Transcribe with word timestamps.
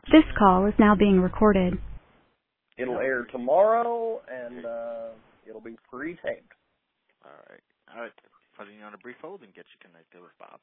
question. 0.00 0.20
This 0.20 0.38
call 0.38 0.66
is 0.66 0.74
now 0.78 0.94
being 0.94 1.20
recorded. 1.20 1.74
It'll 2.78 2.98
air 2.98 3.24
tomorrow, 3.32 4.20
and 4.30 4.66
uh, 4.66 5.08
it'll 5.48 5.62
be 5.62 5.76
pre-taped. 5.90 6.52
All 7.24 7.32
right. 7.48 7.64
All 7.94 8.02
right. 8.02 8.12
Putting 8.58 8.76
you 8.76 8.84
on 8.84 8.94
a 8.94 8.98
brief 8.98 9.16
hold 9.20 9.40
and 9.42 9.54
get 9.54 9.64
you 9.72 9.78
connected 9.80 10.20
with 10.20 10.36
Bob. 10.38 10.60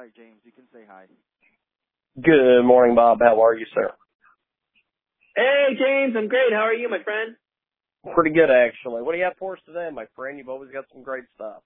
All 0.00 0.08
right, 0.08 0.16
James, 0.16 0.40
you 0.48 0.52
can 0.56 0.64
say 0.72 0.88
hi. 0.88 1.04
Good 2.16 2.64
morning, 2.64 2.96
Bob. 2.96 3.20
How 3.20 3.36
are 3.44 3.52
you, 3.52 3.68
sir? 3.68 3.92
Hey, 5.36 5.76
James, 5.76 6.16
I'm 6.16 6.32
great. 6.32 6.56
How 6.56 6.64
are 6.64 6.72
you, 6.72 6.88
my 6.88 7.04
friend? 7.04 7.36
Pretty 8.16 8.32
good, 8.32 8.48
actually. 8.48 9.04
What 9.04 9.12
do 9.12 9.20
you 9.20 9.28
have 9.28 9.36
for 9.36 9.60
us 9.60 9.62
today, 9.68 9.92
my 9.92 10.08
friend? 10.16 10.40
You've 10.40 10.48
always 10.48 10.72
got 10.72 10.88
some 10.88 11.04
great 11.04 11.28
stuff. 11.36 11.60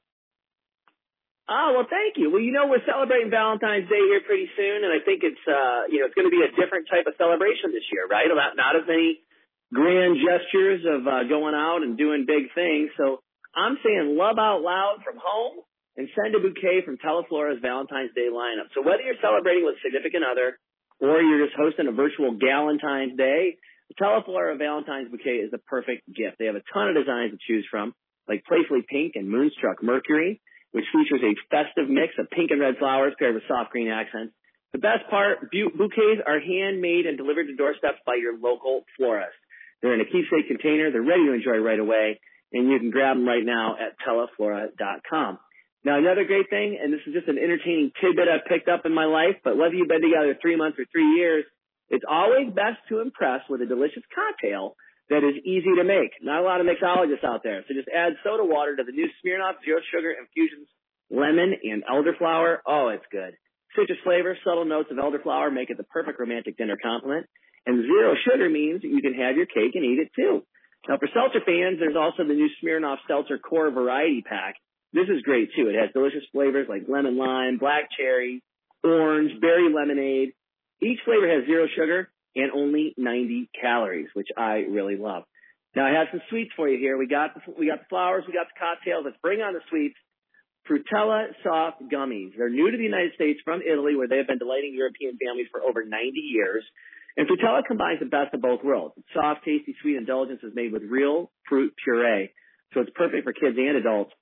Oh, 1.46 1.78
well, 1.78 1.86
thank 1.86 2.18
you. 2.18 2.34
Well, 2.34 2.42
you 2.42 2.50
know, 2.50 2.66
we're 2.66 2.82
celebrating 2.82 3.30
Valentine's 3.30 3.86
Day 3.86 4.02
here 4.02 4.26
pretty 4.26 4.50
soon, 4.58 4.82
and 4.82 4.90
I 4.90 4.98
think 4.98 5.22
it's, 5.22 5.44
uh, 5.46 5.86
you 5.94 6.02
know, 6.02 6.10
it's 6.10 6.18
going 6.18 6.26
to 6.26 6.34
be 6.34 6.42
a 6.42 6.50
different 6.58 6.90
type 6.90 7.06
of 7.06 7.14
celebration 7.14 7.70
this 7.70 7.86
year, 7.94 8.10
right? 8.10 8.26
Not, 8.26 8.58
not 8.58 8.74
as 8.74 8.82
many 8.90 9.22
grand 9.70 10.18
gestures 10.18 10.82
of 10.82 11.06
uh, 11.06 11.22
going 11.30 11.54
out 11.54 11.86
and 11.86 11.94
doing 11.94 12.26
big 12.26 12.50
things. 12.50 12.90
So 12.98 13.22
I'm 13.54 13.78
saying 13.78 14.18
love 14.18 14.42
out 14.42 14.58
loud 14.58 15.06
from 15.06 15.22
home 15.22 15.62
and 15.96 16.08
send 16.14 16.34
a 16.34 16.40
bouquet 16.40 16.82
from 16.84 16.98
Teleflora's 16.98 17.62
Valentine's 17.62 18.10
Day 18.14 18.26
lineup. 18.32 18.70
So 18.74 18.82
whether 18.82 19.02
you're 19.02 19.20
celebrating 19.22 19.64
with 19.64 19.78
a 19.78 19.82
significant 19.84 20.24
other 20.26 20.58
or 21.00 21.22
you're 21.22 21.46
just 21.46 21.56
hosting 21.56 21.86
a 21.86 21.94
virtual 21.94 22.34
Galentine's 22.34 23.16
Day, 23.16 23.58
the 23.88 23.96
Teleflora 24.00 24.58
Valentine's 24.58 25.10
Bouquet 25.10 25.44
is 25.44 25.50
the 25.50 25.58
perfect 25.58 26.06
gift. 26.08 26.38
They 26.38 26.46
have 26.46 26.56
a 26.56 26.66
ton 26.72 26.88
of 26.88 26.96
designs 26.96 27.32
to 27.32 27.38
choose 27.46 27.66
from, 27.70 27.94
like 28.26 28.44
Playfully 28.48 28.82
Pink 28.88 29.12
and 29.14 29.28
Moonstruck 29.28 29.82
Mercury, 29.82 30.40
which 30.72 30.86
features 30.90 31.22
a 31.22 31.36
festive 31.50 31.88
mix 31.88 32.14
of 32.18 32.30
pink 32.30 32.50
and 32.50 32.60
red 32.60 32.78
flowers 32.78 33.14
paired 33.18 33.34
with 33.34 33.46
soft 33.46 33.70
green 33.70 33.88
accents. 33.88 34.34
The 34.72 34.82
best 34.82 35.06
part, 35.08 35.52
bouquets 35.52 36.26
are 36.26 36.40
handmade 36.40 37.06
and 37.06 37.16
delivered 37.16 37.46
to 37.46 37.54
doorsteps 37.54 38.02
by 38.04 38.16
your 38.18 38.36
local 38.36 38.82
florist. 38.96 39.36
They're 39.80 39.94
in 39.94 40.00
a 40.00 40.10
keepsake 40.10 40.48
container. 40.48 40.90
They're 40.90 41.02
ready 41.02 41.26
to 41.26 41.32
enjoy 41.34 41.62
right 41.62 41.78
away, 41.78 42.18
and 42.52 42.68
you 42.68 42.78
can 42.80 42.90
grab 42.90 43.16
them 43.16 43.28
right 43.28 43.44
now 43.44 43.76
at 43.76 43.94
teleflora.com. 44.02 45.38
Now, 45.84 45.98
another 45.98 46.24
great 46.24 46.48
thing, 46.48 46.80
and 46.80 46.92
this 46.92 47.04
is 47.06 47.12
just 47.12 47.28
an 47.28 47.36
entertaining 47.36 47.92
tidbit 48.00 48.24
I've 48.24 48.48
picked 48.48 48.68
up 48.68 48.86
in 48.88 48.94
my 48.94 49.04
life, 49.04 49.36
but 49.44 49.56
whether 49.56 49.74
you've 49.74 49.92
been 49.92 50.00
together 50.00 50.32
three 50.40 50.56
months 50.56 50.78
or 50.80 50.88
three 50.90 51.14
years, 51.16 51.44
it's 51.90 52.04
always 52.08 52.48
best 52.48 52.80
to 52.88 53.04
impress 53.04 53.44
with 53.50 53.60
a 53.60 53.68
delicious 53.68 54.02
cocktail 54.08 54.76
that 55.12 55.20
is 55.20 55.36
easy 55.44 55.76
to 55.76 55.84
make. 55.84 56.16
Not 56.24 56.40
a 56.40 56.46
lot 56.48 56.64
of 56.64 56.66
mixologists 56.66 57.24
out 57.24 57.44
there. 57.44 57.60
So 57.68 57.76
just 57.76 57.92
add 57.92 58.16
soda 58.24 58.44
water 58.44 58.74
to 58.76 58.84
the 58.84 58.96
new 58.96 59.08
Smirnoff 59.20 59.60
Zero 59.64 59.80
Sugar 59.92 60.16
Infusions 60.16 60.68
lemon 61.10 61.52
and 61.62 61.84
elderflower. 61.84 62.64
Oh, 62.66 62.88
it's 62.88 63.04
good. 63.12 63.36
Citrus 63.76 63.98
flavor, 64.04 64.38
subtle 64.44 64.64
notes 64.64 64.88
of 64.90 64.96
elderflower 64.96 65.52
make 65.52 65.68
it 65.68 65.76
the 65.76 65.84
perfect 65.84 66.18
romantic 66.18 66.56
dinner 66.56 66.78
compliment. 66.80 67.26
And 67.66 67.84
zero 67.84 68.14
sugar 68.24 68.48
means 68.48 68.80
you 68.82 69.02
can 69.02 69.14
have 69.14 69.36
your 69.36 69.46
cake 69.46 69.74
and 69.74 69.84
eat 69.84 69.98
it 69.98 70.10
too. 70.16 70.44
Now 70.88 70.98
for 70.98 71.08
seltzer 71.12 71.40
fans, 71.44 71.78
there's 71.80 71.96
also 71.96 72.24
the 72.24 72.34
new 72.34 72.48
Smirnoff 72.62 72.98
Seltzer 73.08 73.38
Core 73.38 73.70
Variety 73.70 74.22
Pack. 74.22 74.54
This 74.94 75.10
is 75.10 75.22
great 75.22 75.50
too. 75.56 75.66
It 75.66 75.74
has 75.74 75.90
delicious 75.92 76.22
flavors 76.30 76.68
like 76.70 76.86
lemon 76.86 77.18
lime, 77.18 77.58
black 77.58 77.90
cherry, 77.98 78.44
orange, 78.84 79.40
berry 79.40 79.66
lemonade. 79.66 80.34
Each 80.80 81.00
flavor 81.04 81.26
has 81.26 81.46
zero 81.46 81.66
sugar 81.74 82.08
and 82.36 82.52
only 82.54 82.94
90 82.96 83.50
calories, 83.60 84.06
which 84.14 84.28
I 84.36 84.62
really 84.70 84.96
love. 84.96 85.24
Now 85.74 85.86
I 85.86 85.98
have 85.98 86.06
some 86.12 86.22
sweets 86.30 86.52
for 86.54 86.68
you 86.68 86.78
here. 86.78 86.96
We 86.96 87.08
got 87.08 87.34
the, 87.34 87.40
we 87.58 87.66
got 87.66 87.80
the 87.80 87.90
flowers, 87.90 88.22
we 88.28 88.32
got 88.32 88.46
the 88.46 88.58
cocktails. 88.58 89.02
Let's 89.04 89.18
bring 89.20 89.40
on 89.40 89.54
the 89.54 89.66
sweets. 89.68 89.96
Frutella 90.70 91.26
soft 91.42 91.82
gummies. 91.92 92.30
They're 92.38 92.48
new 92.48 92.70
to 92.70 92.76
the 92.76 92.84
United 92.84 93.14
States 93.14 93.40
from 93.44 93.60
Italy, 93.60 93.96
where 93.96 94.08
they 94.08 94.16
have 94.16 94.28
been 94.28 94.38
delighting 94.38 94.74
European 94.78 95.18
families 95.18 95.48
for 95.50 95.60
over 95.60 95.84
90 95.84 96.20
years. 96.20 96.64
And 97.16 97.28
Frutella 97.28 97.66
combines 97.66 97.98
the 97.98 98.06
best 98.06 98.32
of 98.32 98.40
both 98.40 98.62
worlds. 98.62 98.94
Soft, 99.12 99.44
tasty, 99.44 99.74
sweet 99.82 99.96
indulgence 99.96 100.40
is 100.42 100.54
made 100.54 100.72
with 100.72 100.82
real 100.82 101.30
fruit 101.48 101.74
puree, 101.82 102.32
so 102.72 102.80
it's 102.80 102.90
perfect 102.94 103.24
for 103.24 103.32
kids 103.32 103.58
and 103.58 103.76
adults. 103.76 104.14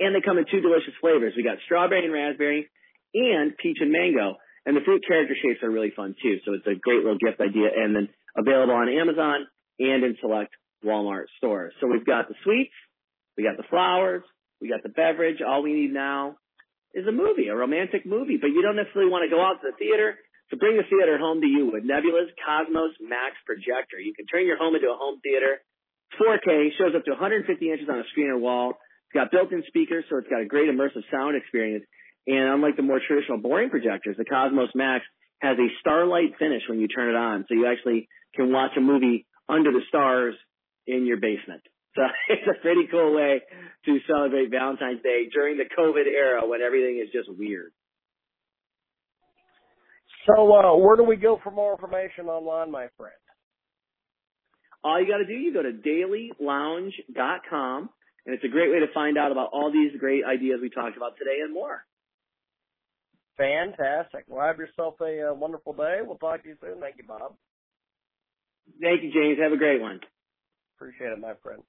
And 0.00 0.14
they 0.14 0.22
come 0.22 0.38
in 0.38 0.46
two 0.46 0.60
delicious 0.60 0.94
flavors. 1.00 1.34
We 1.36 1.42
got 1.42 1.58
strawberry 1.66 2.04
and 2.04 2.14
raspberry, 2.14 2.70
and 3.14 3.56
peach 3.56 3.78
and 3.80 3.90
mango. 3.90 4.36
And 4.66 4.76
the 4.76 4.84
fruit 4.84 5.02
character 5.06 5.34
shapes 5.34 5.62
are 5.62 5.70
really 5.70 5.92
fun 5.94 6.14
too, 6.22 6.38
so 6.44 6.52
it's 6.52 6.66
a 6.66 6.78
great 6.78 7.02
little 7.02 7.18
gift 7.18 7.40
idea. 7.40 7.72
And 7.74 7.96
then 7.96 8.08
available 8.36 8.74
on 8.74 8.88
Amazon 8.88 9.46
and 9.78 10.04
in 10.04 10.16
select 10.20 10.54
Walmart 10.84 11.26
stores. 11.38 11.74
So 11.80 11.88
we've 11.88 12.06
got 12.06 12.28
the 12.28 12.34
sweets, 12.44 12.74
we 13.36 13.42
got 13.42 13.56
the 13.56 13.66
flowers, 13.70 14.22
we 14.60 14.68
got 14.68 14.82
the 14.82 14.90
beverage. 14.92 15.38
All 15.42 15.62
we 15.62 15.72
need 15.72 15.92
now 15.92 16.36
is 16.94 17.06
a 17.06 17.12
movie, 17.12 17.48
a 17.48 17.56
romantic 17.56 18.06
movie. 18.06 18.38
But 18.40 18.50
you 18.50 18.62
don't 18.62 18.76
necessarily 18.76 19.10
want 19.10 19.26
to 19.26 19.34
go 19.34 19.42
out 19.42 19.62
to 19.62 19.70
the 19.70 19.76
theater. 19.78 20.18
So 20.50 20.56
bring 20.56 20.76
the 20.76 20.88
theater 20.88 21.18
home 21.18 21.40
to 21.40 21.46
you 21.46 21.70
with 21.70 21.84
Nebula's 21.84 22.32
Cosmos 22.40 22.96
Max 23.04 23.36
projector. 23.44 24.00
You 24.00 24.14
can 24.16 24.24
turn 24.26 24.46
your 24.46 24.56
home 24.56 24.74
into 24.74 24.88
a 24.88 24.96
home 24.96 25.20
theater. 25.20 25.60
4K, 26.16 26.72
shows 26.80 26.96
up 26.96 27.04
to 27.04 27.12
150 27.12 27.52
inches 27.52 27.88
on 27.88 28.00
a 28.00 28.06
screen 28.10 28.32
or 28.32 28.38
wall. 28.40 28.80
It's 29.08 29.14
got 29.14 29.30
built-in 29.30 29.64
speakers, 29.66 30.04
so 30.10 30.18
it's 30.18 30.28
got 30.28 30.42
a 30.42 30.46
great 30.46 30.68
immersive 30.68 31.02
sound 31.10 31.36
experience. 31.36 31.84
And 32.26 32.60
unlike 32.60 32.76
the 32.76 32.82
more 32.82 33.00
traditional 33.00 33.38
boring 33.38 33.70
projectors, 33.70 34.16
the 34.18 34.24
Cosmos 34.24 34.68
Max 34.74 35.04
has 35.40 35.56
a 35.58 35.68
starlight 35.80 36.36
finish 36.38 36.62
when 36.68 36.78
you 36.78 36.88
turn 36.88 37.08
it 37.08 37.16
on. 37.16 37.46
So 37.48 37.54
you 37.54 37.66
actually 37.66 38.08
can 38.34 38.52
watch 38.52 38.72
a 38.76 38.80
movie 38.80 39.26
under 39.48 39.72
the 39.72 39.80
stars 39.88 40.34
in 40.86 41.06
your 41.06 41.16
basement. 41.16 41.62
So 41.94 42.02
it's 42.28 42.46
a 42.46 42.60
pretty 42.60 42.86
cool 42.90 43.14
way 43.14 43.40
to 43.86 43.98
celebrate 44.06 44.50
Valentine's 44.50 45.02
Day 45.02 45.28
during 45.32 45.56
the 45.56 45.64
COVID 45.64 46.06
era 46.06 46.46
when 46.46 46.60
everything 46.60 47.02
is 47.02 47.10
just 47.12 47.30
weird. 47.36 47.72
So, 50.26 50.52
uh, 50.52 50.76
where 50.76 50.96
do 50.96 51.04
we 51.04 51.16
go 51.16 51.40
for 51.42 51.50
more 51.50 51.72
information 51.72 52.26
online, 52.26 52.70
my 52.70 52.88
friend? 52.98 53.14
All 54.84 55.00
you 55.00 55.08
got 55.08 55.18
to 55.18 55.26
do, 55.26 55.32
you 55.32 55.54
go 55.54 55.62
to 55.62 55.72
dailylounge.com, 55.72 57.88
and 58.28 58.36
it's 58.36 58.44
a 58.44 58.48
great 58.48 58.70
way 58.70 58.80
to 58.80 58.92
find 58.92 59.16
out 59.16 59.32
about 59.32 59.48
all 59.54 59.72
these 59.72 59.98
great 59.98 60.22
ideas 60.22 60.58
we 60.60 60.68
talked 60.68 60.98
about 60.98 61.16
today 61.16 61.40
and 61.42 61.54
more. 61.54 61.82
Fantastic. 63.38 64.24
Well, 64.28 64.46
have 64.46 64.58
yourself 64.58 65.00
a 65.00 65.30
uh, 65.30 65.34
wonderful 65.34 65.72
day. 65.72 66.00
We'll 66.04 66.18
talk 66.18 66.42
to 66.42 66.48
you 66.50 66.56
soon. 66.60 66.78
Thank 66.78 66.96
you, 66.98 67.04
Bob. 67.08 67.36
Thank 68.82 69.02
you, 69.02 69.10
James. 69.14 69.38
Have 69.40 69.52
a 69.52 69.56
great 69.56 69.80
one. 69.80 70.00
Appreciate 70.76 71.10
it, 71.10 71.18
my 71.18 71.32
friend. 71.42 71.62